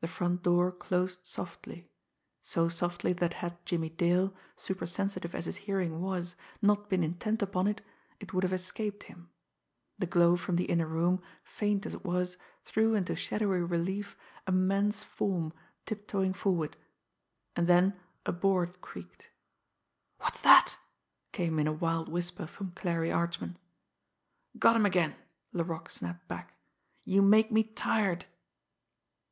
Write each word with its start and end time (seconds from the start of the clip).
The 0.00 0.08
front 0.08 0.42
door 0.42 0.72
closed 0.72 1.24
softly, 1.24 1.88
so 2.42 2.68
softly 2.68 3.12
that 3.12 3.34
had 3.34 3.64
Jimmie 3.64 3.88
Dale, 3.90 4.34
supersensitive 4.56 5.32
as 5.32 5.46
his 5.46 5.58
hearing 5.58 6.00
was, 6.00 6.34
not 6.60 6.88
been 6.90 7.04
intent 7.04 7.40
upon 7.40 7.68
it, 7.68 7.82
it 8.18 8.34
would 8.34 8.42
have 8.42 8.52
escaped 8.52 9.04
him. 9.04 9.30
The 10.00 10.06
glow 10.06 10.34
from 10.34 10.56
the 10.56 10.64
inner 10.64 10.88
room, 10.88 11.22
faint 11.44 11.86
as 11.86 11.94
it 11.94 12.04
was, 12.04 12.36
threw 12.64 12.96
into 12.96 13.14
shadowy 13.14 13.60
relief 13.62 14.16
a 14.44 14.50
man's 14.50 15.04
form 15.04 15.52
tiptoeing 15.86 16.32
forward 16.32 16.76
and 17.54 17.68
then 17.68 17.94
a 18.26 18.32
board 18.32 18.80
creaked. 18.80 19.30
"What's 20.18 20.40
that!" 20.40 20.76
came 21.30 21.60
in 21.60 21.68
a 21.68 21.72
wild 21.72 22.08
whisper 22.08 22.48
from 22.48 22.72
Clarie 22.72 23.12
Archman. 23.12 23.56
"Got 24.58 24.74
'em 24.74 24.84
again!" 24.84 25.14
Laroque 25.52 25.90
snapped 25.90 26.26
back. 26.26 26.54
"You 27.04 27.22
make 27.22 27.52
me 27.52 27.62
tired!" 27.62 28.24